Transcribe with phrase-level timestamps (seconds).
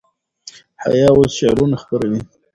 [0.83, 2.19] حیا اوس شعرونه خپروي.